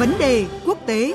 Vấn 0.00 0.18
đề 0.18 0.46
quốc 0.66 0.78
tế. 0.86 1.12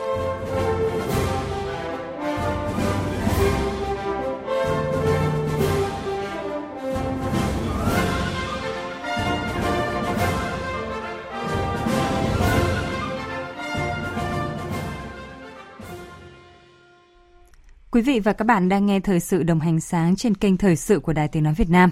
Quý 17.96 18.02
vị 18.02 18.20
và 18.20 18.34
các 18.34 18.46
bạn 18.46 18.70
đang 18.70 18.86
nghe 18.86 19.00
thời 19.00 19.20
sự 19.20 19.43
đồng 19.43 19.59
hành 19.59 19.80
sáng 19.80 20.16
trên 20.16 20.36
kênh 20.36 20.57
thời 20.57 20.75
sự 20.75 21.00
của 21.00 21.14
Đài 21.14 21.28
Tiếng 21.28 21.43
Nói 21.43 21.54
Việt 21.54 21.70
Nam. 21.70 21.89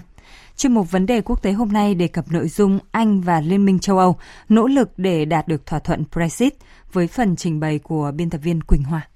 Chuyên 0.56 0.74
mục 0.74 0.90
vấn 0.90 1.06
đề 1.06 1.20
quốc 1.20 1.42
tế 1.42 1.52
hôm 1.52 1.72
nay 1.72 1.94
đề 1.94 2.08
cập 2.08 2.32
nội 2.32 2.48
dung 2.48 2.78
Anh 2.90 3.20
và 3.20 3.40
Liên 3.40 3.64
minh 3.64 3.78
châu 3.78 3.98
Âu 3.98 4.16
nỗ 4.48 4.66
lực 4.66 4.90
để 4.96 5.24
đạt 5.24 5.48
được 5.48 5.66
thỏa 5.66 5.78
thuận 5.78 6.04
Brexit 6.12 6.54
với 6.92 7.06
phần 7.06 7.36
trình 7.36 7.60
bày 7.60 7.78
của 7.78 8.12
biên 8.14 8.30
tập 8.30 8.38
viên 8.38 8.60
Quỳnh 8.60 8.82
Hoa. 8.82 9.08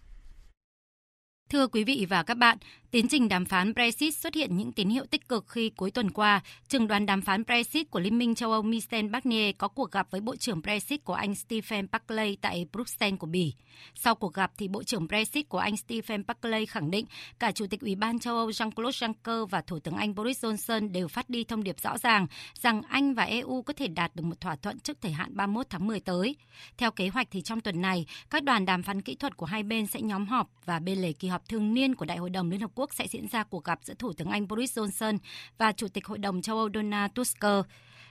Thưa 1.49 1.67
quý 1.67 1.85
vị 1.85 2.07
và 2.09 2.23
các 2.23 2.35
bạn, 2.35 2.59
Tiến 2.91 3.09
trình 3.09 3.29
đàm 3.29 3.45
phán 3.45 3.75
Brexit 3.75 4.15
xuất 4.15 4.35
hiện 4.35 4.57
những 4.57 4.73
tín 4.73 4.89
hiệu 4.89 5.05
tích 5.11 5.29
cực 5.29 5.49
khi 5.49 5.71
cuối 5.71 5.91
tuần 5.91 6.11
qua, 6.11 6.41
trường 6.69 6.89
đoàn 6.89 7.07
đàm 7.07 7.23
phán 7.23 7.45
Brexit 7.45 7.91
của 7.91 8.01
Liên 8.01 8.19
minh 8.19 8.35
châu 8.35 8.53
Âu 8.53 8.63
Michel 8.63 9.09
Barnier 9.09 9.55
có 9.59 9.69
cuộc 9.69 9.91
gặp 9.91 10.11
với 10.11 10.21
Bộ 10.21 10.37
trưởng 10.37 10.63
Brexit 10.63 11.05
của 11.05 11.15
Anh 11.15 11.35
Stephen 11.35 11.87
Barclay 11.93 12.37
tại 12.41 12.67
Bruxelles 12.73 13.19
của 13.19 13.27
Bỉ. 13.27 13.55
Sau 13.95 14.15
cuộc 14.15 14.35
gặp, 14.35 14.53
thì 14.57 14.69
Bộ 14.69 14.83
trưởng 14.83 15.07
Brexit 15.07 15.49
của 15.49 15.59
Anh 15.59 15.77
Stephen 15.77 16.27
Barclay 16.27 16.67
khẳng 16.67 16.91
định 16.91 17.07
cả 17.39 17.53
Chủ 17.53 17.67
tịch 17.67 17.81
Ủy 17.81 17.95
ban 17.95 18.19
châu 18.19 18.37
Âu 18.37 18.49
Jean-Claude 18.49 19.13
Juncker 19.13 19.47
và 19.47 19.61
Thủ 19.61 19.79
tướng 19.79 19.97
Anh 19.97 20.15
Boris 20.15 20.45
Johnson 20.45 20.93
đều 20.93 21.09
phát 21.09 21.31
đi 21.31 21.45
thông 21.45 21.65
điệp 21.65 21.81
rõ 21.81 21.99
ràng 21.99 22.27
rằng 22.55 22.83
Anh 22.89 23.15
và 23.15 23.25
EU 23.25 23.63
có 23.63 23.73
thể 23.73 23.89
đạt 23.89 24.17
được 24.17 24.25
một 24.25 24.41
thỏa 24.41 24.57
thuận 24.57 24.79
trước 24.79 24.99
thời 25.01 25.13
hạn 25.13 25.37
31 25.37 25.67
tháng 25.71 25.87
10 25.87 26.01
tới. 26.01 26.37
Theo 26.77 26.91
kế 26.91 27.09
hoạch 27.09 27.29
thì 27.31 27.41
trong 27.43 27.61
tuần 27.61 27.81
này, 27.81 28.07
các 28.31 28.45
đoàn 28.45 28.65
đàm 28.65 28.83
phán 28.83 29.03
kỹ 29.03 29.15
thuật 29.15 29.37
của 29.37 29.47
hai 29.47 29.63
bên 29.63 29.87
sẽ 29.87 30.01
nhóm 30.01 30.27
họp 30.27 30.51
và 30.65 30.79
bên 30.79 30.99
lề 30.99 31.13
kỳ 31.13 31.29
họp 31.29 31.38
thường 31.49 31.75
niên 31.75 31.95
của 31.95 32.05
Đại 32.05 32.17
hội 32.17 32.31
đồng 32.31 32.51
Liên 32.51 32.61
Hợp 32.61 32.71
Quốc 32.75 32.95
sẽ 32.95 33.07
diễn 33.11 33.29
ra 33.29 33.45
cuộc 33.45 33.65
gặp 33.65 33.79
giữa 33.83 33.95
Thủ 33.99 34.13
tướng 34.13 34.29
Anh 34.29 34.49
Boris 34.49 34.79
Johnson 34.79 35.19
và 35.59 35.73
Chủ 35.73 35.89
tịch 35.89 36.07
Hội 36.07 36.19
đồng 36.19 36.43
châu 36.43 36.57
Âu 36.57 36.69
Donald 36.75 37.13
Tusk. 37.15 37.45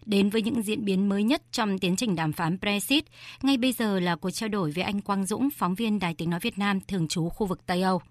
Đến 0.05 0.29
với 0.29 0.41
những 0.41 0.61
diễn 0.61 0.85
biến 0.85 1.09
mới 1.09 1.23
nhất 1.23 1.41
trong 1.51 1.79
tiến 1.79 1.95
trình 1.95 2.15
đàm 2.15 2.33
phán 2.33 2.57
Brexit, 2.61 3.05
ngay 3.41 3.57
bây 3.57 3.71
giờ 3.71 3.99
là 3.99 4.15
cuộc 4.15 4.31
trao 4.31 4.49
đổi 4.49 4.71
với 4.71 4.83
anh 4.83 5.01
Quang 5.01 5.25
Dũng, 5.25 5.49
phóng 5.49 5.75
viên 5.75 5.99
Đài 5.99 6.13
Tiếng 6.13 6.29
Nói 6.29 6.39
Việt 6.39 6.57
Nam 6.57 6.79
thường 6.81 7.07
trú 7.07 7.29
khu 7.29 7.47
vực 7.47 7.65
Tây 7.65 7.81
Âu. 7.81 8.01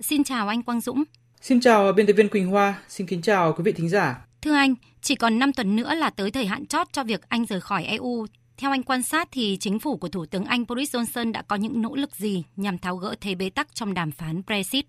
Xin 0.00 0.24
chào 0.24 0.48
anh 0.48 0.62
Quang 0.62 0.80
Dũng. 0.80 1.04
Xin 1.40 1.60
chào 1.60 1.92
biên 1.92 2.06
tập 2.06 2.12
viên 2.16 2.28
Quỳnh 2.28 2.46
Hoa, 2.46 2.82
xin 2.88 3.06
kính 3.06 3.22
chào 3.22 3.52
quý 3.52 3.62
vị 3.64 3.72
thính 3.72 3.88
giả. 3.88 4.26
Thưa 4.42 4.54
anh, 4.54 4.74
chỉ 5.00 5.14
còn 5.14 5.38
5 5.38 5.52
tuần 5.52 5.76
nữa 5.76 5.94
là 5.94 6.10
tới 6.10 6.30
thời 6.30 6.46
hạn 6.46 6.66
chót 6.66 6.86
cho 6.92 7.04
việc 7.04 7.28
Anh 7.28 7.46
rời 7.46 7.60
khỏi 7.60 7.84
EU. 7.84 8.26
Theo 8.58 8.70
anh 8.70 8.82
quan 8.82 9.02
sát 9.02 9.28
thì 9.32 9.56
chính 9.60 9.78
phủ 9.78 9.96
của 9.96 10.08
Thủ 10.08 10.26
tướng 10.26 10.44
Anh 10.44 10.64
Boris 10.68 10.96
Johnson 10.96 11.32
đã 11.32 11.42
có 11.42 11.56
những 11.56 11.82
nỗ 11.82 11.94
lực 11.96 12.16
gì 12.16 12.42
nhằm 12.56 12.78
tháo 12.78 12.96
gỡ 12.96 13.14
thế 13.20 13.34
bế 13.34 13.50
tắc 13.50 13.74
trong 13.74 13.94
đàm 13.94 14.10
phán 14.10 14.42
Brexit? 14.46 14.86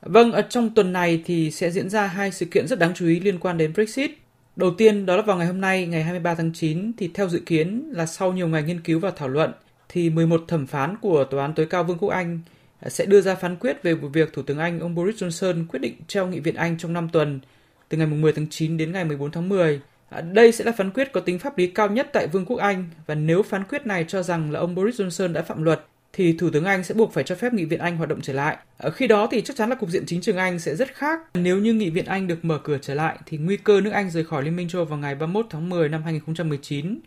Vâng, 0.00 0.32
ở 0.32 0.42
trong 0.42 0.74
tuần 0.74 0.92
này 0.92 1.22
thì 1.24 1.50
sẽ 1.50 1.70
diễn 1.70 1.90
ra 1.90 2.06
hai 2.06 2.32
sự 2.32 2.46
kiện 2.46 2.66
rất 2.66 2.78
đáng 2.78 2.94
chú 2.94 3.06
ý 3.06 3.20
liên 3.20 3.38
quan 3.38 3.58
đến 3.58 3.72
Brexit. 3.72 4.10
Đầu 4.56 4.74
tiên 4.78 5.06
đó 5.06 5.16
là 5.16 5.22
vào 5.22 5.36
ngày 5.36 5.46
hôm 5.46 5.60
nay, 5.60 5.86
ngày 5.86 6.02
23 6.02 6.34
tháng 6.34 6.52
9 6.52 6.92
thì 6.96 7.10
theo 7.14 7.28
dự 7.28 7.42
kiến 7.46 7.90
là 7.92 8.06
sau 8.06 8.32
nhiều 8.32 8.48
ngày 8.48 8.62
nghiên 8.62 8.80
cứu 8.80 9.00
và 9.00 9.10
thảo 9.10 9.28
luận 9.28 9.52
thì 9.88 10.10
11 10.10 10.44
thẩm 10.48 10.66
phán 10.66 10.96
của 10.96 11.24
Tòa 11.24 11.42
án 11.42 11.54
tối 11.54 11.66
cao 11.66 11.84
Vương 11.84 11.98
quốc 11.98 12.08
Anh 12.08 12.40
sẽ 12.86 13.06
đưa 13.06 13.20
ra 13.20 13.34
phán 13.34 13.56
quyết 13.56 13.82
về 13.82 13.94
vụ 13.94 14.08
việc 14.08 14.32
Thủ 14.32 14.42
tướng 14.42 14.58
Anh 14.58 14.80
ông 14.80 14.94
Boris 14.94 15.22
Johnson 15.22 15.66
quyết 15.66 15.80
định 15.80 15.94
treo 16.08 16.26
nghị 16.26 16.40
viện 16.40 16.54
Anh 16.54 16.78
trong 16.78 16.92
5 16.92 17.08
tuần 17.12 17.40
từ 17.88 17.98
ngày 17.98 18.06
10 18.06 18.32
tháng 18.32 18.46
9 18.50 18.76
đến 18.76 18.92
ngày 18.92 19.04
14 19.04 19.30
tháng 19.30 19.48
10. 19.48 19.80
À, 20.12 20.20
đây 20.20 20.52
sẽ 20.52 20.64
là 20.64 20.72
phán 20.72 20.90
quyết 20.90 21.12
có 21.12 21.20
tính 21.20 21.38
pháp 21.38 21.58
lý 21.58 21.66
cao 21.66 21.88
nhất 21.88 22.10
tại 22.12 22.26
Vương 22.26 22.44
quốc 22.44 22.56
Anh 22.56 22.84
và 23.06 23.14
nếu 23.14 23.42
phán 23.42 23.64
quyết 23.64 23.86
này 23.86 24.04
cho 24.08 24.22
rằng 24.22 24.50
là 24.50 24.60
ông 24.60 24.74
Boris 24.74 25.00
Johnson 25.00 25.32
đã 25.32 25.42
phạm 25.42 25.62
luật 25.62 25.84
thì 26.12 26.32
Thủ 26.32 26.50
tướng 26.50 26.64
Anh 26.64 26.84
sẽ 26.84 26.94
buộc 26.94 27.12
phải 27.12 27.24
cho 27.24 27.34
phép 27.34 27.52
Nghị 27.52 27.64
viện 27.64 27.78
Anh 27.78 27.96
hoạt 27.96 28.08
động 28.08 28.20
trở 28.20 28.32
lại. 28.32 28.56
Ở 28.78 28.90
khi 28.90 29.06
đó 29.06 29.28
thì 29.30 29.40
chắc 29.40 29.56
chắn 29.56 29.68
là 29.68 29.74
cục 29.74 29.88
diện 29.88 30.06
chính 30.06 30.20
trường 30.20 30.36
Anh 30.36 30.58
sẽ 30.58 30.76
rất 30.76 30.94
khác. 30.94 31.20
Nếu 31.34 31.58
như 31.58 31.74
Nghị 31.74 31.90
viện 31.90 32.04
Anh 32.04 32.26
được 32.26 32.44
mở 32.44 32.58
cửa 32.58 32.78
trở 32.82 32.94
lại 32.94 33.18
thì 33.26 33.38
nguy 33.38 33.56
cơ 33.56 33.80
nước 33.80 33.90
Anh 33.90 34.10
rời 34.10 34.24
khỏi 34.24 34.42
Liên 34.42 34.56
minh 34.56 34.68
châu 34.68 34.84
vào 34.84 34.98
ngày 34.98 35.14
31 35.14 35.46
tháng 35.50 35.68
10 35.68 35.88
năm 35.88 36.02
2019 36.02 36.98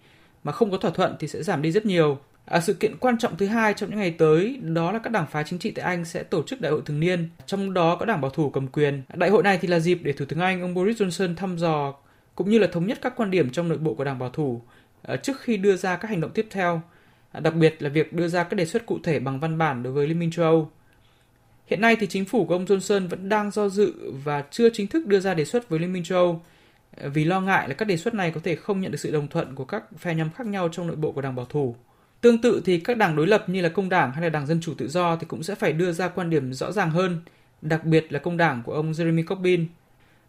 mà 0.44 0.52
không 0.52 0.72
có 0.72 0.78
thỏa 0.78 0.92
thuận 0.92 1.16
thì 1.20 1.28
sẽ 1.28 1.44
giảm 1.44 1.62
đi 1.62 1.72
rất 1.72 1.86
nhiều. 1.86 2.18
À, 2.46 2.60
sự 2.62 2.74
kiện 2.74 2.98
quan 3.00 3.18
trọng 3.18 3.38
thứ 3.38 3.46
hai 3.46 3.74
trong 3.74 3.90
những 3.90 4.00
ngày 4.00 4.12
tới 4.12 4.60
đó 4.62 4.92
là 4.92 5.00
các 5.00 5.10
đảng 5.10 5.28
phái 5.32 5.44
chính 5.44 5.60
trị 5.60 5.72
tại 5.72 5.86
Anh 5.86 6.06
sẽ 6.06 6.24
tổ 6.24 6.44
chức 6.44 6.62
đại 6.62 6.72
hội 6.72 6.82
thường 6.86 7.00
niên, 7.00 7.30
trong 7.46 7.74
đó 7.74 7.96
có 7.96 8.06
đảng 8.06 8.22
bảo 8.22 8.32
thủ 8.32 8.50
cầm 8.50 8.68
quyền. 8.68 9.02
Đại 9.14 9.30
hội 9.30 9.44
này 9.44 9.58
thì 9.62 9.68
là 9.68 9.80
dịp 9.80 10.00
để 10.04 10.14
Thủ 10.14 10.26
tướng 10.26 10.40
Anh 10.40 10.62
ông 10.62 10.74
Boris 10.74 11.02
Johnson 11.02 11.36
thăm 11.36 11.58
dò 11.58 11.94
cũng 12.36 12.50
như 12.50 12.60
là 12.60 12.68
thống 12.68 12.88
nhất 12.88 13.00
các 13.02 13.14
quan 13.16 13.32
điểm 13.32 13.50
trong 13.50 13.70
nội 13.70 13.78
bộ 13.78 13.94
của 13.94 14.04
đảng 14.04 14.20
bảo 14.20 14.30
thủ 14.30 14.62
ờ, 15.02 15.18
trước 15.18 15.40
khi 15.42 15.58
đưa 15.58 15.76
ra 15.76 15.98
các 15.98 16.08
hành 16.08 16.22
động 16.22 16.32
tiếp 16.32 16.48
theo 16.52 16.82
à, 17.32 17.40
đặc 17.40 17.56
biệt 17.56 17.82
là 17.82 17.90
việc 17.90 18.14
đưa 18.14 18.28
ra 18.28 18.44
các 18.44 18.56
đề 18.56 18.66
xuất 18.66 18.86
cụ 18.86 19.00
thể 19.04 19.20
bằng 19.20 19.40
văn 19.40 19.58
bản 19.58 19.84
đối 19.84 19.94
với 19.94 20.08
Liên 20.08 20.20
minh 20.20 20.32
châu 20.32 20.46
Âu. 20.46 20.72
Hiện 21.68 21.82
nay 21.82 21.96
thì 22.00 22.08
chính 22.08 22.26
phủ 22.26 22.46
của 22.46 22.56
ông 22.56 22.66
Johnson 22.66 23.08
vẫn 23.08 23.30
đang 23.30 23.52
do 23.52 23.70
dự 23.70 23.94
và 24.24 24.44
chưa 24.52 24.70
chính 24.70 24.88
thức 24.88 25.08
đưa 25.08 25.20
ra 25.20 25.34
đề 25.34 25.46
xuất 25.46 25.70
với 25.70 25.80
Liên 25.80 25.94
minh 25.94 26.04
châu 26.04 26.18
Âu 26.18 26.42
ờ, 26.98 27.10
vì 27.10 27.24
lo 27.26 27.42
ngại 27.42 27.68
là 27.68 27.74
các 27.74 27.86
đề 27.86 27.98
xuất 27.98 28.14
này 28.14 28.32
có 28.32 28.42
thể 28.44 28.56
không 28.56 28.82
nhận 28.82 28.92
được 28.92 29.00
sự 29.00 29.12
đồng 29.12 29.28
thuận 29.28 29.56
của 29.56 29.66
các 29.66 29.84
phe 29.98 30.16
nhóm 30.16 30.30
khác 30.30 30.48
nhau 30.48 30.70
trong 30.72 30.88
nội 30.88 30.96
bộ 30.96 31.12
của 31.12 31.22
đảng 31.22 31.36
bảo 31.36 31.46
thủ. 31.46 31.76
Tương 32.22 32.42
tự 32.42 32.62
thì 32.66 32.80
các 32.80 32.98
đảng 32.98 33.16
đối 33.16 33.28
lập 33.28 33.50
như 33.50 33.62
là 33.62 33.70
Công 33.70 33.90
đảng 33.90 34.12
hay 34.12 34.24
là 34.24 34.30
Đảng 34.30 34.48
Dân 34.48 34.62
Chủ 34.62 34.74
Tự 34.78 34.88
Do 34.88 35.16
thì 35.16 35.26
cũng 35.28 35.44
sẽ 35.44 35.56
phải 35.56 35.74
đưa 35.74 35.92
ra 35.92 36.08
quan 36.08 36.30
điểm 36.30 36.54
rõ 36.54 36.72
ràng 36.72 36.92
hơn, 36.92 37.18
đặc 37.62 37.86
biệt 37.86 38.14
là 38.14 38.20
Công 38.20 38.38
đảng 38.38 38.64
của 38.66 38.74
ông 38.74 38.92
Jeremy 38.92 39.26
Corbyn. 39.26 39.66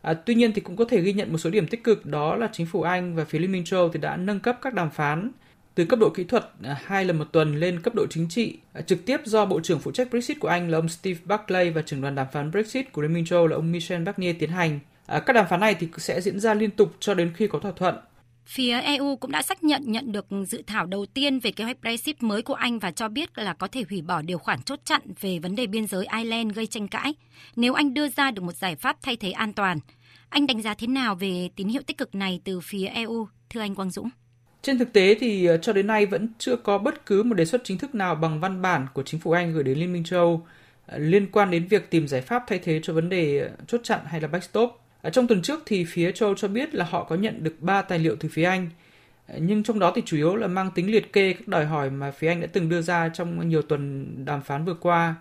À, 0.06 0.14
tuy 0.14 0.34
nhiên 0.34 0.52
thì 0.52 0.60
cũng 0.60 0.76
có 0.76 0.84
thể 0.84 1.00
ghi 1.00 1.12
nhận 1.12 1.32
một 1.32 1.38
số 1.38 1.50
điểm 1.50 1.66
tích 1.66 1.84
cực 1.84 2.06
đó 2.06 2.36
là 2.36 2.48
chính 2.52 2.66
phủ 2.66 2.82
Anh 2.82 3.14
và 3.14 3.24
phía 3.24 3.38
Liên 3.38 3.52
minh 3.52 3.64
châu 3.64 3.88
thì 3.88 4.00
đã 4.00 4.16
nâng 4.16 4.40
cấp 4.40 4.58
các 4.62 4.74
đàm 4.74 4.90
phán 4.90 5.30
từ 5.74 5.84
cấp 5.84 5.98
độ 5.98 6.10
kỹ 6.10 6.24
thuật 6.24 6.50
à, 6.62 6.76
hai 6.84 7.04
lần 7.04 7.18
một 7.18 7.24
tuần 7.32 7.60
lên 7.60 7.80
cấp 7.82 7.94
độ 7.94 8.06
chính 8.10 8.28
trị 8.28 8.58
à, 8.72 8.80
trực 8.80 9.06
tiếp 9.06 9.20
do 9.24 9.44
Bộ 9.44 9.60
trưởng 9.60 9.80
phụ 9.80 9.90
trách 9.90 10.10
Brexit 10.10 10.40
của 10.40 10.48
Anh 10.48 10.70
là 10.70 10.78
ông 10.78 10.88
Steve 10.88 11.18
Barclay 11.24 11.70
và 11.70 11.82
trưởng 11.82 12.00
đoàn 12.00 12.14
đàm 12.14 12.26
phán 12.32 12.50
Brexit 12.50 12.92
của 12.92 13.02
Liên 13.02 13.12
minh 13.12 13.24
châu 13.24 13.46
là 13.46 13.56
ông 13.56 13.72
Michel 13.72 14.02
Barnier 14.02 14.36
tiến 14.38 14.50
hành. 14.50 14.80
À, 15.06 15.20
các 15.20 15.32
đàm 15.32 15.46
phán 15.48 15.60
này 15.60 15.74
thì 15.74 15.88
sẽ 15.96 16.20
diễn 16.20 16.40
ra 16.40 16.54
liên 16.54 16.70
tục 16.70 16.92
cho 17.00 17.14
đến 17.14 17.32
khi 17.34 17.46
có 17.46 17.58
thỏa 17.58 17.72
thuận. 17.72 17.94
Phía 18.46 18.80
EU 18.80 19.16
cũng 19.16 19.30
đã 19.30 19.42
xác 19.42 19.64
nhận 19.64 19.82
nhận 19.86 20.12
được 20.12 20.26
dự 20.46 20.62
thảo 20.66 20.86
đầu 20.86 21.06
tiên 21.06 21.38
về 21.38 21.50
kế 21.50 21.64
hoạch 21.64 21.80
Brexit 21.80 22.22
mới 22.22 22.42
của 22.42 22.54
Anh 22.54 22.78
và 22.78 22.90
cho 22.90 23.08
biết 23.08 23.38
là 23.38 23.54
có 23.54 23.68
thể 23.68 23.84
hủy 23.90 24.02
bỏ 24.02 24.22
điều 24.22 24.38
khoản 24.38 24.62
chốt 24.62 24.80
chặn 24.84 25.02
về 25.20 25.38
vấn 25.38 25.56
đề 25.56 25.66
biên 25.66 25.86
giới 25.86 26.06
Ireland 26.16 26.52
gây 26.52 26.66
tranh 26.66 26.88
cãi 26.88 27.14
nếu 27.56 27.74
Anh 27.74 27.94
đưa 27.94 28.08
ra 28.08 28.30
được 28.30 28.42
một 28.42 28.56
giải 28.56 28.76
pháp 28.76 28.96
thay 29.02 29.16
thế 29.16 29.30
an 29.30 29.52
toàn. 29.52 29.78
Anh 30.28 30.46
đánh 30.46 30.62
giá 30.62 30.74
thế 30.74 30.86
nào 30.86 31.14
về 31.14 31.48
tín 31.56 31.68
hiệu 31.68 31.82
tích 31.86 31.98
cực 31.98 32.14
này 32.14 32.40
từ 32.44 32.60
phía 32.60 32.86
EU, 32.86 33.28
thưa 33.50 33.60
anh 33.60 33.74
Quang 33.74 33.90
Dũng? 33.90 34.08
Trên 34.62 34.78
thực 34.78 34.92
tế 34.92 35.16
thì 35.20 35.46
ờ, 35.46 35.56
cho 35.56 35.72
đến 35.72 35.86
nay 35.86 36.06
vẫn 36.06 36.28
chưa 36.38 36.56
có 36.56 36.78
bất 36.78 37.06
cứ 37.06 37.22
một 37.22 37.34
đề 37.34 37.44
xuất 37.44 37.60
chính 37.64 37.78
thức 37.78 37.94
nào 37.94 38.14
bằng 38.14 38.40
văn 38.40 38.62
bản 38.62 38.86
của 38.94 39.02
chính 39.02 39.20
phủ 39.20 39.30
Anh 39.30 39.54
gửi 39.54 39.64
đến 39.64 39.78
Liên 39.78 39.92
minh 39.92 40.04
châu 40.04 40.20
Âu 40.20 40.46
liên 40.96 41.26
quan 41.32 41.50
đến 41.50 41.66
việc 41.66 41.90
tìm 41.90 42.08
giải 42.08 42.20
pháp 42.20 42.44
thay 42.46 42.58
thế 42.58 42.80
cho 42.82 42.92
vấn 42.92 43.08
đề 43.08 43.38
ờ, 43.38 43.50
chốt 43.66 43.80
chặn 43.84 44.00
hay 44.06 44.20
là 44.20 44.28
backstop. 44.28 44.85
Ờ, 45.06 45.10
trong 45.10 45.26
tuần 45.26 45.42
trước 45.42 45.62
thì 45.66 45.84
phía 45.84 46.12
châu 46.12 46.28
Âu 46.28 46.34
cho 46.34 46.48
biết 46.48 46.74
là 46.74 46.84
họ 46.84 47.04
có 47.04 47.16
nhận 47.16 47.44
được 47.44 47.56
3 47.60 47.82
tài 47.82 47.98
liệu 47.98 48.16
từ 48.20 48.28
phía 48.32 48.44
Anh, 48.44 48.68
ờ, 49.26 49.38
nhưng 49.40 49.62
trong 49.62 49.78
đó 49.78 49.92
thì 49.94 50.02
chủ 50.06 50.16
yếu 50.16 50.36
là 50.36 50.46
mang 50.46 50.70
tính 50.74 50.90
liệt 50.90 51.12
kê 51.12 51.32
các 51.32 51.48
đòi 51.48 51.64
hỏi 51.64 51.90
mà 51.90 52.10
phía 52.10 52.28
Anh 52.28 52.40
đã 52.40 52.46
từng 52.52 52.68
đưa 52.68 52.82
ra 52.82 53.08
trong 53.08 53.48
nhiều 53.48 53.62
tuần 53.62 54.06
đàm 54.24 54.42
phán 54.42 54.64
vừa 54.64 54.74
qua, 54.74 55.14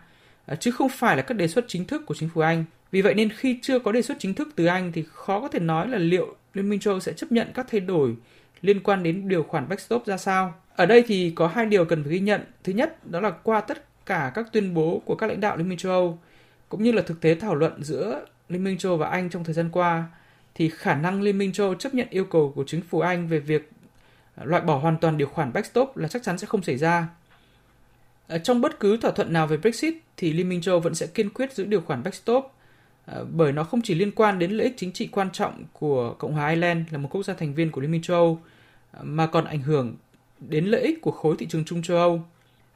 ờ, 0.45 0.55
chứ 0.55 0.71
không 0.71 0.89
phải 0.89 1.17
là 1.17 1.21
các 1.21 1.33
đề 1.37 1.47
xuất 1.47 1.65
chính 1.67 1.85
thức 1.85 2.01
của 2.05 2.15
chính 2.15 2.29
phủ 2.33 2.41
Anh. 2.41 2.65
Vì 2.91 3.01
vậy 3.01 3.13
nên 3.13 3.29
khi 3.29 3.59
chưa 3.61 3.79
có 3.79 3.91
đề 3.91 4.01
xuất 4.01 4.17
chính 4.19 4.33
thức 4.33 4.49
từ 4.55 4.65
Anh 4.65 4.91
thì 4.91 5.03
khó 5.13 5.39
có 5.39 5.47
thể 5.47 5.59
nói 5.59 5.87
là 5.87 5.97
liệu 5.97 6.35
Liên 6.53 6.69
minh 6.69 6.79
châu 6.79 6.93
Âu 6.93 6.99
sẽ 6.99 7.13
chấp 7.13 7.31
nhận 7.31 7.47
các 7.53 7.67
thay 7.71 7.79
đổi 7.81 8.15
liên 8.61 8.79
quan 8.79 9.03
đến 9.03 9.27
điều 9.27 9.43
khoản 9.43 9.69
backstop 9.69 10.05
ra 10.05 10.17
sao. 10.17 10.53
Ở 10.75 10.85
đây 10.85 11.03
thì 11.07 11.31
có 11.35 11.47
hai 11.47 11.65
điều 11.65 11.85
cần 11.85 12.03
phải 12.03 12.13
ghi 12.13 12.19
nhận. 12.19 12.41
Thứ 12.63 12.73
nhất, 12.73 13.07
đó 13.07 13.19
là 13.19 13.29
qua 13.29 13.61
tất 13.61 14.05
cả 14.05 14.31
các 14.35 14.47
tuyên 14.51 14.73
bố 14.73 15.01
của 15.05 15.15
các 15.15 15.27
lãnh 15.27 15.41
đạo 15.41 15.57
Liên 15.57 15.69
minh 15.69 15.77
châu 15.77 15.91
Âu, 15.91 16.19
cũng 16.69 16.83
như 16.83 16.91
là 16.91 17.01
thực 17.01 17.21
tế 17.21 17.35
thảo 17.35 17.55
luận 17.55 17.83
giữa 17.83 18.25
Liên 18.49 18.63
minh 18.63 18.77
châu 18.77 18.97
và 18.97 19.09
Anh 19.09 19.29
trong 19.29 19.43
thời 19.43 19.53
gian 19.53 19.69
qua, 19.71 20.03
thì 20.55 20.69
khả 20.69 20.95
năng 20.95 21.21
Liên 21.21 21.37
minh 21.37 21.51
châu 21.51 21.75
chấp 21.75 21.93
nhận 21.93 22.07
yêu 22.09 22.25
cầu 22.25 22.53
của 22.55 22.63
chính 22.67 22.81
phủ 22.81 22.99
Anh 22.99 23.27
về 23.27 23.39
việc 23.39 23.71
à, 24.35 24.43
loại 24.45 24.61
bỏ 24.61 24.77
hoàn 24.77 24.97
toàn 24.97 25.17
điều 25.17 25.27
khoản 25.27 25.53
backstop 25.53 25.97
là 25.97 26.07
chắc 26.07 26.23
chắn 26.23 26.37
sẽ 26.37 26.47
không 26.47 26.63
xảy 26.63 26.77
ra. 26.77 27.07
À, 28.27 28.37
trong 28.37 28.61
bất 28.61 28.79
cứ 28.79 28.97
thỏa 28.97 29.11
thuận 29.11 29.33
nào 29.33 29.47
về 29.47 29.57
Brexit 29.57 29.93
thì 30.17 30.33
Liên 30.33 30.49
minh 30.49 30.61
châu 30.61 30.79
vẫn 30.79 30.95
sẽ 30.95 31.07
kiên 31.07 31.29
quyết 31.29 31.53
giữ 31.53 31.65
điều 31.65 31.81
khoản 31.81 32.03
backstop 32.03 32.53
à, 33.05 33.15
bởi 33.31 33.51
nó 33.51 33.63
không 33.63 33.81
chỉ 33.81 33.95
liên 33.95 34.11
quan 34.11 34.39
đến 34.39 34.51
lợi 34.51 34.67
ích 34.67 34.73
chính 34.77 34.91
trị 34.91 35.09
quan 35.11 35.31
trọng 35.31 35.63
của 35.73 36.13
Cộng 36.13 36.33
hòa 36.33 36.49
Ireland 36.49 36.87
là 36.91 36.97
một 36.97 37.09
quốc 37.11 37.23
gia 37.23 37.33
thành 37.33 37.53
viên 37.53 37.71
của 37.71 37.81
Liên 37.81 37.91
minh 37.91 38.01
châu 38.01 38.17
Âu, 38.17 38.39
mà 39.01 39.27
còn 39.27 39.45
ảnh 39.45 39.61
hưởng 39.61 39.95
đến 40.39 40.65
lợi 40.65 40.81
ích 40.81 41.01
của 41.01 41.11
khối 41.11 41.35
thị 41.39 41.45
trường 41.49 41.65
chung 41.65 41.81
châu 41.81 41.97
Âu. 41.97 42.23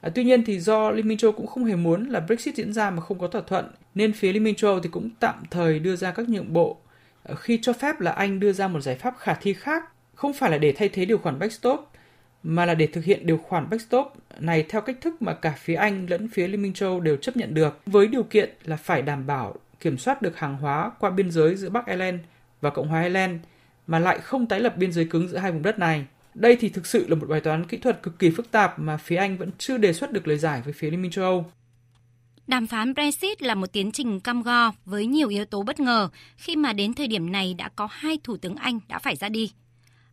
À, 0.00 0.10
tuy 0.14 0.24
nhiên 0.24 0.44
thì 0.44 0.60
do 0.60 0.90
Liên 0.90 1.08
minh 1.08 1.18
châu 1.18 1.32
cũng 1.32 1.46
không 1.46 1.64
hề 1.64 1.76
muốn 1.76 2.04
là 2.04 2.20
Brexit 2.20 2.54
diễn 2.54 2.72
ra 2.72 2.90
mà 2.90 3.00
không 3.00 3.18
có 3.18 3.28
thỏa 3.28 3.42
thuận, 3.42 3.70
nên 3.94 4.12
phía 4.12 4.32
Liên 4.32 4.44
minh 4.44 4.54
châu 4.54 4.80
thì 4.80 4.88
cũng 4.88 5.10
tạm 5.20 5.42
thời 5.50 5.78
đưa 5.78 5.96
ra 5.96 6.10
các 6.12 6.28
nhượng 6.28 6.52
bộ 6.52 6.76
ờ, 7.22 7.34
khi 7.34 7.58
cho 7.62 7.72
phép 7.72 8.00
là 8.00 8.10
Anh 8.10 8.40
đưa 8.40 8.52
ra 8.52 8.68
một 8.68 8.80
giải 8.80 8.94
pháp 8.94 9.14
khả 9.18 9.34
thi 9.34 9.52
khác, 9.52 9.84
không 10.14 10.32
phải 10.32 10.50
là 10.50 10.58
để 10.58 10.72
thay 10.72 10.88
thế 10.88 11.04
điều 11.04 11.18
khoản 11.18 11.38
backstop, 11.38 11.90
mà 12.42 12.66
là 12.66 12.74
để 12.74 12.86
thực 12.86 13.04
hiện 13.04 13.26
điều 13.26 13.38
khoản 13.38 13.70
backstop 13.70 14.12
này 14.38 14.64
theo 14.68 14.80
cách 14.80 14.96
thức 15.00 15.22
mà 15.22 15.34
cả 15.34 15.54
phía 15.58 15.74
Anh 15.74 16.06
lẫn 16.10 16.28
phía 16.28 16.48
Liên 16.48 16.62
minh 16.62 16.72
châu 16.72 17.00
đều 17.00 17.16
chấp 17.16 17.36
nhận 17.36 17.54
được, 17.54 17.80
với 17.86 18.06
điều 18.06 18.22
kiện 18.22 18.50
là 18.64 18.76
phải 18.76 19.02
đảm 19.02 19.26
bảo 19.26 19.54
kiểm 19.80 19.98
soát 19.98 20.22
được 20.22 20.36
hàng 20.36 20.56
hóa 20.56 20.90
qua 21.00 21.10
biên 21.10 21.30
giới 21.30 21.56
giữa 21.56 21.70
Bắc 21.70 21.86
Ireland 21.86 22.20
và 22.60 22.70
Cộng 22.70 22.88
hòa 22.88 23.02
Ireland 23.02 23.36
mà 23.86 23.98
lại 23.98 24.18
không 24.18 24.46
tái 24.46 24.60
lập 24.60 24.76
biên 24.76 24.92
giới 24.92 25.04
cứng 25.04 25.28
giữa 25.28 25.38
hai 25.38 25.52
vùng 25.52 25.62
đất 25.62 25.78
này. 25.78 26.06
Đây 26.34 26.56
thì 26.60 26.68
thực 26.68 26.86
sự 26.86 27.08
là 27.08 27.14
một 27.14 27.26
bài 27.28 27.40
toán 27.40 27.66
kỹ 27.66 27.76
thuật 27.76 28.02
cực 28.02 28.18
kỳ 28.18 28.30
phức 28.30 28.50
tạp 28.50 28.78
mà 28.78 28.96
phía 28.96 29.16
Anh 29.16 29.36
vẫn 29.36 29.50
chưa 29.58 29.78
đề 29.78 29.92
xuất 29.92 30.12
được 30.12 30.28
lời 30.28 30.38
giải 30.38 30.62
với 30.64 30.72
phía 30.72 30.90
Liên 30.90 31.02
minh 31.02 31.10
châu 31.10 31.24
Âu. 31.24 31.46
Đàm 32.46 32.66
phán 32.66 32.94
Brexit 32.94 33.42
là 33.42 33.54
một 33.54 33.72
tiến 33.72 33.92
trình 33.92 34.20
cam 34.20 34.42
go 34.42 34.72
với 34.84 35.06
nhiều 35.06 35.28
yếu 35.28 35.44
tố 35.44 35.62
bất 35.62 35.80
ngờ 35.80 36.08
khi 36.36 36.56
mà 36.56 36.72
đến 36.72 36.94
thời 36.94 37.06
điểm 37.06 37.32
này 37.32 37.54
đã 37.54 37.68
có 37.76 37.88
hai 37.90 38.18
thủ 38.24 38.36
tướng 38.36 38.56
Anh 38.56 38.80
đã 38.88 38.98
phải 38.98 39.16
ra 39.16 39.28
đi. 39.28 39.52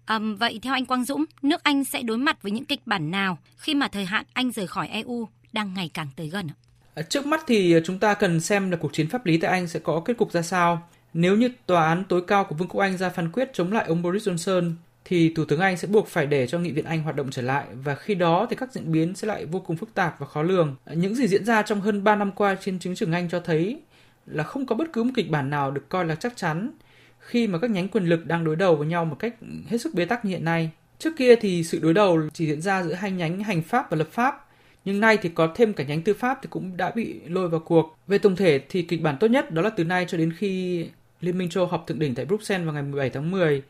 À, 0.05 0.19
vậy 0.39 0.59
theo 0.61 0.73
anh 0.73 0.85
Quang 0.85 1.05
Dũng, 1.05 1.25
nước 1.41 1.63
Anh 1.63 1.83
sẽ 1.83 2.01
đối 2.01 2.17
mặt 2.17 2.41
với 2.41 2.51
những 2.51 2.65
kịch 2.65 2.81
bản 2.85 3.11
nào 3.11 3.37
khi 3.57 3.75
mà 3.75 3.87
thời 3.87 4.05
hạn 4.05 4.25
Anh 4.33 4.51
rời 4.51 4.67
khỏi 4.67 4.87
EU 4.87 5.27
đang 5.53 5.73
ngày 5.73 5.89
càng 5.93 6.07
tới 6.15 6.29
gần? 6.29 6.47
À, 6.93 7.03
trước 7.03 7.25
mắt 7.25 7.43
thì 7.47 7.75
chúng 7.85 7.99
ta 7.99 8.13
cần 8.13 8.39
xem 8.39 8.71
là 8.71 8.77
cuộc 8.77 8.93
chiến 8.93 9.09
pháp 9.09 9.25
lý 9.25 9.37
tại 9.37 9.51
Anh 9.51 9.67
sẽ 9.67 9.79
có 9.79 10.01
kết 10.05 10.17
cục 10.17 10.31
ra 10.31 10.41
sao. 10.41 10.89
Nếu 11.13 11.37
như 11.37 11.49
tòa 11.65 11.87
án 11.87 12.03
tối 12.09 12.21
cao 12.27 12.43
của 12.43 12.55
Vương 12.55 12.67
quốc 12.67 12.81
Anh 12.81 12.97
ra 12.97 13.09
phán 13.09 13.31
quyết 13.31 13.53
chống 13.53 13.71
lại 13.71 13.85
ông 13.87 14.01
Boris 14.01 14.27
Johnson 14.27 14.73
thì 15.09 15.33
Thủ 15.35 15.45
tướng 15.45 15.59
Anh 15.59 15.77
sẽ 15.77 15.87
buộc 15.87 16.07
phải 16.07 16.25
để 16.25 16.47
cho 16.47 16.59
Nghị 16.59 16.71
viện 16.71 16.85
Anh 16.85 17.03
hoạt 17.03 17.15
động 17.15 17.29
trở 17.31 17.41
lại 17.41 17.65
và 17.83 17.95
khi 17.95 18.15
đó 18.15 18.47
thì 18.49 18.55
các 18.55 18.71
diễn 18.71 18.91
biến 18.91 19.15
sẽ 19.15 19.27
lại 19.27 19.45
vô 19.45 19.59
cùng 19.59 19.77
phức 19.77 19.93
tạp 19.93 20.19
và 20.19 20.27
khó 20.27 20.41
lường. 20.41 20.75
Những 20.93 21.15
gì 21.15 21.27
diễn 21.27 21.45
ra 21.45 21.61
trong 21.61 21.81
hơn 21.81 22.03
3 22.03 22.15
năm 22.15 22.31
qua 22.31 22.55
trên 22.61 22.79
chính 22.79 22.95
trường 22.95 23.11
Anh 23.11 23.29
cho 23.29 23.39
thấy 23.39 23.81
là 24.25 24.43
không 24.43 24.65
có 24.65 24.75
bất 24.75 24.93
cứ 24.93 25.03
một 25.03 25.11
kịch 25.15 25.29
bản 25.29 25.49
nào 25.49 25.71
được 25.71 25.89
coi 25.89 26.05
là 26.05 26.15
chắc 26.15 26.37
chắn 26.37 26.71
khi 27.19 27.47
mà 27.47 27.59
các 27.59 27.71
nhánh 27.71 27.87
quyền 27.87 28.05
lực 28.05 28.25
đang 28.25 28.43
đối 28.43 28.55
đầu 28.55 28.75
với 28.75 28.87
nhau 28.87 29.05
một 29.05 29.15
cách 29.19 29.35
hết 29.67 29.77
sức 29.77 29.93
bế 29.93 30.05
tắc 30.05 30.25
như 30.25 30.31
hiện 30.31 30.45
nay. 30.45 30.69
Trước 30.99 31.17
kia 31.17 31.35
thì 31.35 31.63
sự 31.63 31.79
đối 31.79 31.93
đầu 31.93 32.21
chỉ 32.33 32.47
diễn 32.47 32.61
ra 32.61 32.83
giữa 32.83 32.93
hai 32.93 33.11
nhánh 33.11 33.43
hành 33.43 33.61
pháp 33.61 33.91
và 33.91 33.97
lập 33.97 34.07
pháp, 34.11 34.47
nhưng 34.85 34.99
nay 34.99 35.17
thì 35.21 35.29
có 35.29 35.53
thêm 35.55 35.73
cả 35.73 35.83
nhánh 35.83 36.01
tư 36.01 36.13
pháp 36.13 36.39
thì 36.41 36.47
cũng 36.49 36.77
đã 36.77 36.91
bị 36.95 37.19
lôi 37.27 37.49
vào 37.49 37.59
cuộc. 37.59 37.97
Về 38.07 38.17
tổng 38.17 38.35
thể 38.35 38.59
thì 38.69 38.81
kịch 38.81 39.01
bản 39.01 39.17
tốt 39.19 39.27
nhất 39.27 39.51
đó 39.51 39.61
là 39.61 39.69
từ 39.69 39.83
nay 39.83 40.05
cho 40.07 40.17
đến 40.17 40.33
khi 40.37 40.85
Liên 41.21 41.37
minh 41.37 41.49
châu 41.49 41.65
họp 41.65 41.87
thượng 41.87 41.99
đỉnh 41.99 42.15
tại 42.15 42.25
Bruxelles 42.25 42.65
vào 42.65 42.73
ngày 42.73 42.83
17 42.83 43.09
tháng 43.09 43.31
10 43.31 43.61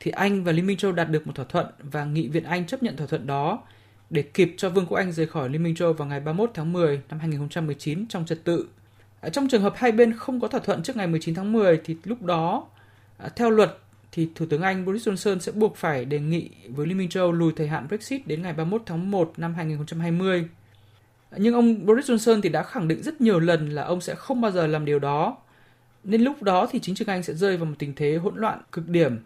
thì 0.00 0.10
Anh 0.10 0.44
và 0.44 0.52
Liên 0.52 0.66
minh 0.66 0.76
châu 0.76 0.92
đạt 0.92 1.10
được 1.10 1.26
một 1.26 1.32
thỏa 1.34 1.44
thuận 1.48 1.66
và 1.78 2.04
Nghị 2.04 2.28
viện 2.28 2.44
Anh 2.44 2.66
chấp 2.66 2.82
nhận 2.82 2.96
thỏa 2.96 3.06
thuận 3.06 3.26
đó 3.26 3.62
để 4.10 4.22
kịp 4.22 4.54
cho 4.56 4.68
Vương 4.70 4.86
quốc 4.86 4.96
Anh 4.96 5.12
rời 5.12 5.26
khỏi 5.26 5.48
Liên 5.48 5.62
minh 5.62 5.74
châu 5.74 5.92
vào 5.92 6.08
ngày 6.08 6.20
31 6.20 6.50
tháng 6.54 6.72
10 6.72 7.00
năm 7.08 7.18
2019 7.18 8.06
trong 8.08 8.26
trật 8.26 8.44
tự. 8.44 8.68
À, 9.20 9.28
trong 9.28 9.48
trường 9.48 9.62
hợp 9.62 9.74
hai 9.76 9.92
bên 9.92 10.16
không 10.18 10.40
có 10.40 10.48
thỏa 10.48 10.60
thuận 10.60 10.82
trước 10.82 10.96
ngày 10.96 11.06
19 11.06 11.34
tháng 11.34 11.52
10 11.52 11.80
thì 11.84 11.96
lúc 12.04 12.22
đó 12.22 12.66
À, 13.18 13.28
theo 13.36 13.50
luật 13.50 13.78
thì 14.12 14.28
Thủ 14.34 14.46
tướng 14.50 14.62
Anh 14.62 14.84
Boris 14.84 15.08
Johnson 15.08 15.38
sẽ 15.38 15.52
buộc 15.52 15.76
phải 15.76 16.04
đề 16.04 16.20
nghị 16.20 16.50
với 16.68 16.86
Liên 16.86 16.98
minh 16.98 17.08
châu 17.08 17.32
lùi 17.32 17.52
thời 17.56 17.68
hạn 17.68 17.88
Brexit 17.88 18.26
đến 18.26 18.42
ngày 18.42 18.52
31 18.52 18.82
tháng 18.86 19.10
1 19.10 19.32
năm 19.36 19.54
2020. 19.54 20.48
Nhưng 21.36 21.54
ông 21.54 21.86
Boris 21.86 22.10
Johnson 22.10 22.40
thì 22.40 22.48
đã 22.48 22.62
khẳng 22.62 22.88
định 22.88 23.02
rất 23.02 23.20
nhiều 23.20 23.40
lần 23.40 23.70
là 23.70 23.82
ông 23.82 24.00
sẽ 24.00 24.14
không 24.14 24.40
bao 24.40 24.50
giờ 24.50 24.66
làm 24.66 24.84
điều 24.84 24.98
đó. 24.98 25.36
Nên 26.04 26.22
lúc 26.22 26.42
đó 26.42 26.68
thì 26.70 26.78
chính 26.82 26.94
trường 26.94 27.08
Anh 27.08 27.22
sẽ 27.22 27.34
rơi 27.34 27.56
vào 27.56 27.66
một 27.66 27.74
tình 27.78 27.92
thế 27.96 28.16
hỗn 28.16 28.36
loạn 28.36 28.60
cực 28.72 28.88
điểm. 28.88 29.18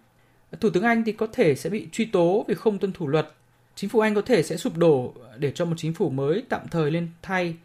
Thủ 0.61 0.71
tướng 0.71 0.83
Anh 0.83 1.05
thì 1.05 1.13
có 1.13 1.27
thể 1.33 1.55
sẽ 1.55 1.71
bị 1.71 1.89
truy 1.93 2.05
tố 2.05 2.45
vì 2.49 2.55
không 2.55 2.79
tuân 2.79 2.93
thủ 2.93 3.09
luật. 3.09 3.33
Chính 3.75 3.91
phủ 3.91 4.01
Anh 4.01 4.15
có 4.15 4.23
thể 4.23 4.43
sẽ 4.43 4.57
sụp 4.57 4.77
đổ 4.77 5.15
để 5.39 5.53
cho 5.55 5.65
một 5.65 5.75
chính 5.77 5.95
phủ 5.95 6.11
mới 6.11 6.43
tạm 6.49 6.61
thời 6.71 6.91
lên 6.91 7.09
thay 7.23 7.57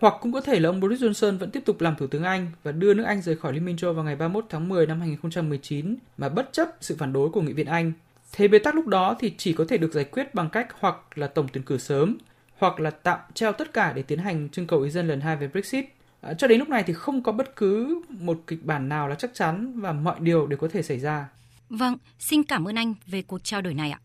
hoặc 0.00 0.14
cũng 0.20 0.32
có 0.32 0.40
thể 0.40 0.60
là 0.60 0.68
ông 0.68 0.80
Boris 0.80 1.02
Johnson 1.02 1.38
vẫn 1.38 1.50
tiếp 1.50 1.62
tục 1.64 1.80
làm 1.80 1.96
Thủ 1.96 2.06
tướng 2.06 2.22
Anh 2.22 2.46
và 2.62 2.72
đưa 2.72 2.94
nước 2.94 3.04
Anh 3.04 3.22
rời 3.22 3.36
khỏi 3.36 3.52
Liên 3.52 3.64
minh 3.64 3.76
châu 3.76 3.92
vào 3.92 4.04
ngày 4.04 4.16
31 4.16 4.44
tháng 4.48 4.68
10 4.68 4.86
năm 4.86 5.00
2019 5.00 5.96
mà 6.18 6.28
bất 6.28 6.48
chấp 6.52 6.68
sự 6.80 6.96
phản 6.98 7.12
đối 7.12 7.30
của 7.30 7.40
Nghị 7.40 7.52
viện 7.52 7.66
Anh. 7.66 7.92
Thế 8.32 8.48
bế 8.48 8.58
tắc 8.58 8.74
lúc 8.74 8.86
đó 8.86 9.16
thì 9.20 9.34
chỉ 9.38 9.52
có 9.52 9.64
thể 9.68 9.78
được 9.78 9.92
giải 9.92 10.04
quyết 10.04 10.34
bằng 10.34 10.50
cách 10.50 10.68
hoặc 10.80 11.18
là 11.18 11.26
tổng 11.26 11.48
tuyển 11.52 11.64
cử 11.64 11.78
sớm, 11.78 12.18
hoặc 12.58 12.80
là 12.80 12.90
tạm 12.90 13.18
treo 13.34 13.52
tất 13.52 13.72
cả 13.72 13.92
để 13.92 14.02
tiến 14.02 14.18
hành 14.18 14.48
trưng 14.48 14.66
cầu 14.66 14.80
ý 14.80 14.90
dân 14.90 15.08
lần 15.08 15.20
hai 15.20 15.36
về 15.36 15.48
Brexit. 15.48 15.84
À, 16.20 16.34
cho 16.34 16.46
đến 16.46 16.58
lúc 16.58 16.68
này 16.68 16.82
thì 16.86 16.92
không 16.92 17.22
có 17.22 17.32
bất 17.32 17.56
cứ 17.56 18.02
một 18.08 18.40
kịch 18.46 18.64
bản 18.64 18.88
nào 18.88 19.08
là 19.08 19.14
chắc 19.14 19.30
chắn 19.34 19.80
và 19.80 19.92
mọi 19.92 20.16
điều 20.20 20.46
đều 20.46 20.58
có 20.58 20.68
thể 20.68 20.82
xảy 20.82 20.98
ra. 20.98 21.28
Vâng, 21.70 21.96
xin 22.18 22.42
cảm 22.42 22.68
ơn 22.68 22.74
anh 22.74 22.94
về 23.06 23.22
cuộc 23.22 23.44
trao 23.44 23.62
đổi 23.62 23.74
này 23.74 23.90
ạ. 23.90 24.00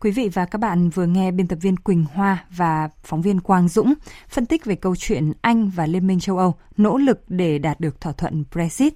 Quý 0.00 0.10
vị 0.10 0.28
và 0.32 0.46
các 0.46 0.58
bạn 0.58 0.90
vừa 0.90 1.06
nghe 1.06 1.30
biên 1.30 1.48
tập 1.48 1.58
viên 1.60 1.76
Quỳnh 1.76 2.04
Hoa 2.04 2.44
và 2.50 2.88
phóng 3.04 3.22
viên 3.22 3.40
Quang 3.40 3.68
Dũng 3.68 3.94
phân 4.28 4.46
tích 4.46 4.64
về 4.64 4.74
câu 4.74 4.96
chuyện 4.96 5.32
Anh 5.40 5.70
và 5.70 5.86
Liên 5.86 6.06
minh 6.06 6.20
châu 6.20 6.38
Âu 6.38 6.54
nỗ 6.76 6.98
lực 6.98 7.24
để 7.28 7.58
đạt 7.58 7.80
được 7.80 8.00
thỏa 8.00 8.12
thuận 8.12 8.44
Brexit. 8.52 8.94